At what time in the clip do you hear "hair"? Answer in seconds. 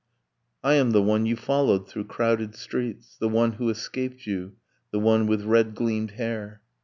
6.13-6.59